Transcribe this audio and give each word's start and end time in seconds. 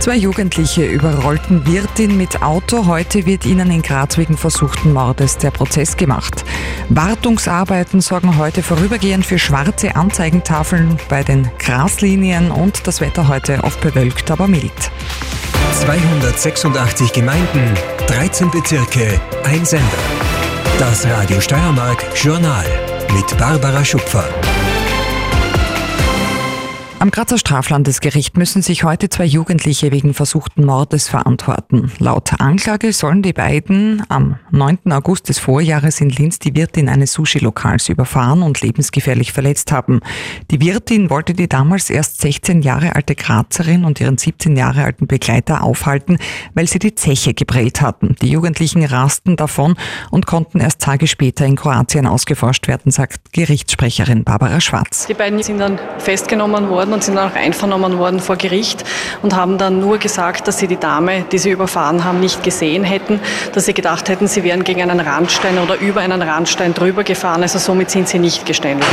Zwei 0.00 0.16
Jugendliche 0.16 0.86
überrollten 0.86 1.66
Wirtin 1.66 2.16
mit 2.16 2.40
Auto. 2.42 2.86
Heute 2.86 3.26
wird 3.26 3.44
ihnen 3.44 3.70
in 3.70 3.82
Graz 3.82 4.16
wegen 4.16 4.38
versuchten 4.38 4.94
Mordes 4.94 5.36
der 5.36 5.50
Prozess 5.50 5.94
gemacht. 5.94 6.42
Wartungsarbeiten 6.88 8.00
sorgen 8.00 8.38
heute 8.38 8.62
vorübergehend 8.62 9.26
für 9.26 9.38
schwarze 9.38 9.96
Anzeigentafeln 9.96 10.96
bei 11.10 11.22
den 11.22 11.50
Graslinien 11.58 12.50
und 12.50 12.86
das 12.86 13.02
Wetter 13.02 13.28
heute 13.28 13.62
oft 13.62 13.82
bewölkt, 13.82 14.30
aber 14.30 14.48
mild. 14.48 14.72
286 15.82 17.12
Gemeinden, 17.12 17.74
13 18.06 18.50
Bezirke, 18.50 19.20
ein 19.44 19.66
Sender. 19.66 19.84
Das 20.78 21.06
Radio 21.06 21.42
Steiermark 21.42 22.02
Journal 22.14 22.64
mit 23.12 23.36
Barbara 23.36 23.84
Schupfer. 23.84 24.24
Am 27.00 27.10
Grazer 27.10 27.38
Straflandesgericht 27.38 28.36
müssen 28.36 28.60
sich 28.60 28.84
heute 28.84 29.08
zwei 29.08 29.24
Jugendliche 29.24 29.90
wegen 29.90 30.12
versuchten 30.12 30.66
Mordes 30.66 31.08
verantworten. 31.08 31.90
Laut 31.98 32.38
Anklage 32.38 32.92
sollen 32.92 33.22
die 33.22 33.32
beiden 33.32 34.02
am 34.10 34.38
9. 34.50 34.92
August 34.92 35.30
des 35.30 35.38
Vorjahres 35.38 36.02
in 36.02 36.10
Linz 36.10 36.40
die 36.40 36.54
Wirtin 36.54 36.90
eines 36.90 37.14
Sushi-Lokals 37.14 37.88
überfahren 37.88 38.42
und 38.42 38.60
lebensgefährlich 38.60 39.32
verletzt 39.32 39.72
haben. 39.72 40.00
Die 40.50 40.60
Wirtin 40.60 41.08
wollte 41.08 41.32
die 41.32 41.48
damals 41.48 41.88
erst 41.88 42.20
16 42.20 42.60
Jahre 42.60 42.94
alte 42.94 43.14
Grazerin 43.14 43.86
und 43.86 43.98
ihren 43.98 44.18
17 44.18 44.54
Jahre 44.54 44.84
alten 44.84 45.06
Begleiter 45.06 45.64
aufhalten, 45.64 46.18
weil 46.52 46.66
sie 46.66 46.80
die 46.80 46.94
Zeche 46.96 47.32
geprellt 47.32 47.80
hatten. 47.80 48.14
Die 48.20 48.28
Jugendlichen 48.28 48.84
rasten 48.84 49.36
davon 49.36 49.74
und 50.10 50.26
konnten 50.26 50.60
erst 50.60 50.82
Tage 50.82 51.06
später 51.06 51.46
in 51.46 51.56
Kroatien 51.56 52.06
ausgeforscht 52.06 52.68
werden, 52.68 52.92
sagt 52.92 53.32
Gerichtssprecherin 53.32 54.24
Barbara 54.24 54.60
Schwarz. 54.60 55.06
Die 55.06 55.14
beiden 55.14 55.42
sind 55.42 55.60
dann 55.60 55.78
festgenommen 55.96 56.68
worden 56.68 56.89
worden 56.90 56.94
und 56.94 57.04
sind 57.04 57.16
dann 57.16 57.30
auch 57.30 57.36
einvernommen 57.36 57.98
worden 57.98 58.20
vor 58.20 58.36
Gericht 58.36 58.84
und 59.22 59.34
haben 59.34 59.58
dann 59.58 59.80
nur 59.80 59.98
gesagt, 59.98 60.48
dass 60.48 60.58
sie 60.58 60.66
die 60.66 60.76
Dame, 60.76 61.24
die 61.30 61.38
sie 61.38 61.50
überfahren 61.50 62.04
haben, 62.04 62.20
nicht 62.20 62.42
gesehen 62.42 62.84
hätten, 62.84 63.20
dass 63.52 63.66
sie 63.66 63.74
gedacht 63.74 64.08
hätten, 64.08 64.26
sie 64.26 64.42
wären 64.44 64.64
gegen 64.64 64.82
einen 64.82 65.00
Randstein 65.00 65.58
oder 65.58 65.78
über 65.78 66.00
einen 66.00 66.20
Randstein 66.20 66.74
drüber 66.74 67.04
gefahren. 67.04 67.42
Also 67.42 67.58
somit 67.58 67.90
sind 67.90 68.08
sie 68.08 68.18
nicht 68.18 68.46
geständig. 68.46 68.86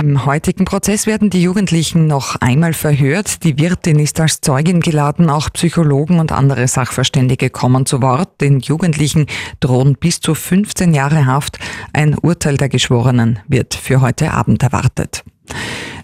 Im 0.00 0.24
heutigen 0.26 0.64
Prozess 0.64 1.06
werden 1.06 1.30
die 1.30 1.42
Jugendlichen 1.42 2.06
noch 2.06 2.36
einmal 2.36 2.72
verhört. 2.72 3.44
Die 3.44 3.58
Wirtin 3.58 3.98
ist 3.98 4.20
als 4.20 4.40
Zeugin 4.40 4.80
geladen. 4.80 5.30
Auch 5.30 5.50
Psychologen 5.52 6.20
und 6.20 6.32
andere 6.32 6.68
Sachverständige 6.68 7.50
kommen 7.50 7.86
zu 7.86 8.02
Wort. 8.02 8.40
Den 8.40 8.60
Jugendlichen 8.60 9.26
drohen 9.60 9.94
bis 9.94 10.20
zu 10.20 10.34
15 10.34 10.94
Jahre 10.94 11.26
Haft. 11.26 11.58
Ein 11.92 12.16
Urteil 12.16 12.56
der 12.56 12.68
Geschworenen 12.68 13.40
wird 13.48 13.74
für 13.74 14.00
heute 14.00 14.32
Abend 14.32 14.62
erwartet. 14.62 15.24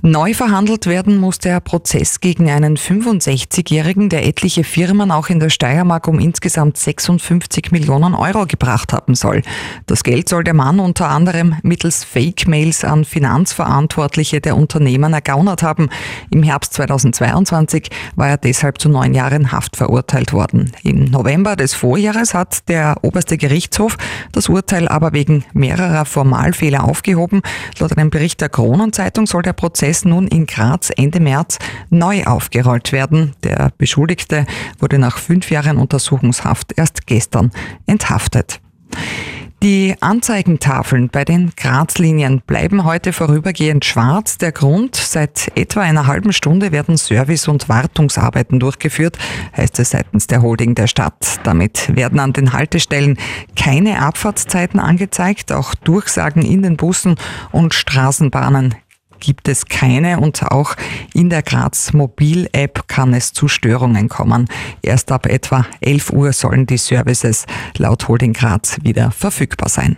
Neu 0.06 0.34
verhandelt 0.34 0.86
werden 0.86 1.16
muss 1.16 1.40
der 1.40 1.58
Prozess 1.58 2.20
gegen 2.20 2.48
einen 2.48 2.76
65-Jährigen, 2.76 4.08
der 4.08 4.24
etliche 4.24 4.62
Firmen 4.62 5.10
auch 5.10 5.30
in 5.30 5.40
der 5.40 5.50
Steiermark 5.50 6.06
um 6.06 6.20
insgesamt 6.20 6.76
56 6.76 7.72
Millionen 7.72 8.14
Euro 8.14 8.46
gebracht 8.46 8.92
haben 8.92 9.16
soll. 9.16 9.42
Das 9.86 10.04
Geld 10.04 10.28
soll 10.28 10.44
der 10.44 10.54
Mann 10.54 10.78
unter 10.78 11.08
anderem 11.08 11.56
mittels 11.64 12.04
Fake-Mails 12.04 12.84
an 12.84 13.04
Finanzverantwortliche 13.04 14.40
der 14.40 14.56
Unternehmen 14.56 15.12
ergaunert 15.12 15.64
haben. 15.64 15.88
Im 16.30 16.44
Herbst 16.44 16.74
2022 16.74 17.90
war 18.14 18.28
er 18.28 18.36
deshalb 18.36 18.80
zu 18.80 18.88
neun 18.88 19.12
Jahren 19.12 19.50
Haft 19.50 19.74
verurteilt 19.74 20.32
worden. 20.32 20.70
Im 20.84 21.06
November 21.06 21.56
des 21.56 21.74
Vorjahres 21.74 22.32
hat 22.32 22.68
der 22.68 22.98
oberste 23.02 23.38
Gerichtshof 23.38 23.96
das 24.30 24.48
Urteil 24.48 24.86
aber 24.86 25.14
wegen 25.14 25.44
mehrerer 25.52 26.04
Formalfehler 26.04 26.84
aufgehoben. 26.84 27.42
Laut 27.80 27.98
einem 27.98 28.10
Bericht 28.10 28.40
der 28.40 28.50
Kronenzeitung 28.50 29.26
soll 29.26 29.42
der 29.42 29.52
Prozess 29.52 29.95
nun 30.04 30.28
in 30.28 30.46
Graz 30.46 30.90
Ende 30.96 31.20
März 31.20 31.58
neu 31.90 32.24
aufgerollt 32.24 32.92
werden. 32.92 33.34
Der 33.42 33.70
Beschuldigte 33.78 34.46
wurde 34.78 34.98
nach 34.98 35.18
fünf 35.18 35.50
Jahren 35.50 35.78
Untersuchungshaft 35.78 36.72
erst 36.76 37.06
gestern 37.06 37.50
enthaftet. 37.86 38.60
Die 39.62 39.94
Anzeigentafeln 40.00 41.08
bei 41.08 41.24
den 41.24 41.50
Grazlinien 41.56 42.42
bleiben 42.46 42.84
heute 42.84 43.14
vorübergehend 43.14 43.86
schwarz. 43.86 44.36
Der 44.36 44.52
Grund, 44.52 44.94
seit 44.94 45.50
etwa 45.56 45.80
einer 45.80 46.06
halben 46.06 46.34
Stunde 46.34 46.72
werden 46.72 46.98
Service- 46.98 47.48
und 47.48 47.68
Wartungsarbeiten 47.68 48.60
durchgeführt, 48.60 49.18
heißt 49.56 49.78
es 49.78 49.90
seitens 49.90 50.26
der 50.26 50.42
Holding 50.42 50.74
der 50.74 50.86
Stadt. 50.86 51.40
Damit 51.42 51.96
werden 51.96 52.20
an 52.20 52.34
den 52.34 52.52
Haltestellen 52.52 53.18
keine 53.56 54.02
Abfahrtszeiten 54.02 54.78
angezeigt, 54.78 55.50
auch 55.52 55.74
Durchsagen 55.74 56.42
in 56.42 56.62
den 56.62 56.76
Bussen 56.76 57.16
und 57.50 57.72
Straßenbahnen 57.72 58.74
gibt 59.26 59.48
es 59.48 59.66
keine 59.66 60.20
und 60.20 60.40
auch 60.52 60.76
in 61.12 61.30
der 61.30 61.42
Graz 61.42 61.92
Mobil 61.92 62.48
App 62.52 62.86
kann 62.86 63.12
es 63.12 63.32
zu 63.32 63.48
Störungen 63.48 64.08
kommen. 64.08 64.46
Erst 64.82 65.10
ab 65.10 65.26
etwa 65.26 65.66
11 65.80 66.10
Uhr 66.10 66.32
sollen 66.32 66.66
die 66.66 66.78
Services 66.78 67.44
laut 67.76 68.06
Holding 68.06 68.34
Graz 68.34 68.78
wieder 68.82 69.10
verfügbar 69.10 69.68
sein. 69.68 69.96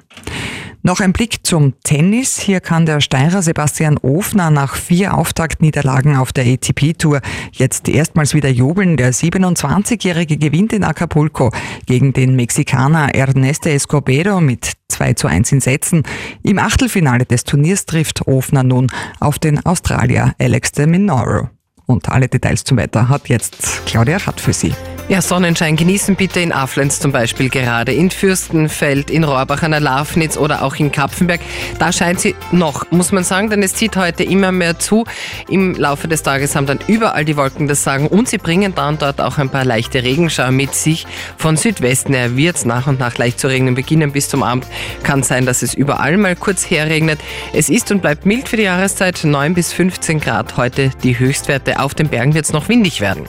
Noch 0.83 1.01
ein 1.01 1.13
Blick 1.13 1.45
zum 1.45 1.75
Tennis. 1.83 2.39
Hier 2.39 2.61
kann 2.61 2.87
der 2.87 3.01
Steirer 3.01 3.43
Sebastian 3.43 3.99
Ofner 3.99 4.51
nach 4.51 4.77
vier 4.77 5.15
Auftaktniederlagen 5.15 6.17
auf 6.17 6.33
der 6.33 6.47
ATP-Tour 6.47 7.21
jetzt 7.53 7.89
erstmals 7.89 8.33
wieder 8.33 8.49
jubeln. 8.49 8.97
Der 8.97 9.13
27-Jährige 9.13 10.37
gewinnt 10.37 10.73
in 10.73 10.85
Acapulco 10.85 11.51
gegen 11.87 12.13
den 12.13 12.37
Mexikaner 12.37 13.13
Ernesto 13.15 13.69
Escobedo 13.69 14.41
mit 14.41 14.75
2 14.89 15.15
zu 15.15 15.27
1 15.27 15.53
in 15.53 15.61
Sätzen. 15.61 16.05
Im 16.45 16.59
Achtelfinale 16.59 17.27
des 17.27 17.43
Turniers 17.43 17.85
trifft 17.85 18.29
Ofner 18.29 18.63
nun 18.63 18.87
auf 19.19 19.41
den 19.41 19.65
Australier 19.67 20.35
Alex 20.39 20.73
de 20.73 20.87
Minoro. 20.87 21.51
Und 21.87 22.09
alle 22.09 22.29
Details 22.29 22.63
zum 22.63 22.77
Wetter 22.77 23.09
hat 23.09 23.29
jetzt 23.29 23.85
Claudia 23.87 24.19
Rath 24.19 24.41
für 24.41 24.53
Sie. 24.53 24.75
Ja, 25.09 25.23
Sonnenschein 25.23 25.75
genießen 25.75 26.17
bitte 26.17 26.41
in 26.41 26.53
Aflenz 26.53 27.01
zum 27.01 27.13
Beispiel 27.13 27.49
gerade, 27.49 27.95
in 27.95 28.11
Fürstenfeld, 28.11 29.11
in 29.11 29.25
Rohrbach 29.25 29.63
an 29.63 29.71
der 29.71 29.81
Lafnitz 29.81 30.37
oder 30.37 30.63
auch 30.63 30.77
in 30.77 30.93
Kapfenberg. 30.93 31.41
Da 31.79 31.93
scheint 31.93 32.21
sie 32.21 32.35
noch, 32.53 32.91
muss 32.91 33.11
man 33.11 33.25
sagen, 33.25 33.49
denn 33.49 33.63
es 33.63 33.73
zieht 33.73 33.97
heute 33.97 34.23
immer 34.23 34.53
mehr 34.53 34.79
zu. 34.79 35.07
Im 35.49 35.75
Laufe 35.77 36.09
des 36.09 36.23
Tages 36.23 36.55
haben 36.55 36.67
dann 36.67 36.81
überall 36.89 37.25
die 37.25 37.39
Wolken 37.39 37.69
das 37.69 37.85
Sagen 37.85 38.09
und 38.09 38.29
sie 38.29 38.37
bringen 38.37 38.75
dann 38.75 38.99
dort 38.99 39.23
auch 39.23 39.39
ein 39.39 39.49
paar 39.49 39.65
leichte 39.65 40.03
Regenschauer 40.03 40.51
mit 40.51 40.75
sich. 40.75 41.07
Von 41.39 41.57
Südwesten 41.57 42.13
her 42.13 42.37
wird 42.37 42.57
es 42.57 42.67
nach 42.67 42.87
und 42.87 43.01
nach 43.01 43.17
leicht 43.17 43.41
zu 43.41 43.49
regnen 43.49 43.75
beginnen 43.75 44.13
bis 44.13 44.29
zum 44.29 44.43
Abend. 44.43 44.67
Kann 45.05 45.23
sein, 45.23 45.47
dass 45.47 45.63
es 45.63 45.73
überall 45.73 46.19
mal 46.19 46.37
kurz 46.37 46.69
herregnet. 46.69 47.19
Es 47.55 47.71
ist 47.71 47.91
und 47.91 48.03
bleibt 48.03 48.27
mild 48.27 48.47
für 48.47 48.59
die 48.59 48.65
Jahreszeit, 48.65 49.25
9 49.25 49.55
bis 49.55 49.73
15 49.73 50.21
Grad. 50.21 50.59
Heute 50.59 50.91
die 51.03 51.19
Höchstwerte. 51.19 51.81
Auf 51.81 51.95
den 51.95 52.09
Bergen 52.09 52.35
wird 52.35 52.45
es 52.45 52.53
noch 52.53 52.69
windig 52.69 53.01
werden. 53.01 53.25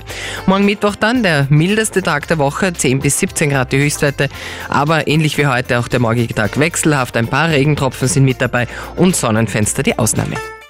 Morgen 0.45 0.65
Mittwoch 0.65 0.97
dann 0.97 1.23
der 1.23 1.47
mild 1.49 1.68
mildeste 1.69 2.01
Tag 2.01 2.27
der 2.27 2.39
Woche, 2.39 2.73
10 2.73 2.99
bis 2.99 3.19
17 3.19 3.51
Grad 3.51 3.71
die 3.71 3.77
Höchstwerte, 3.77 4.27
aber 4.69 5.07
ähnlich 5.07 5.37
wie 5.37 5.45
heute 5.45 5.77
auch 5.77 5.87
der 5.87 5.99
morgige 5.99 6.33
Tag 6.33 6.57
wechselhaft. 6.57 7.15
Ein 7.15 7.27
paar 7.27 7.49
Regentropfen 7.49 8.07
sind 8.07 8.25
mit 8.25 8.41
dabei 8.41 8.67
und 8.95 9.15
Sonnenfenster 9.15 9.83
die 9.83 9.99
Ausnahme. 9.99 10.35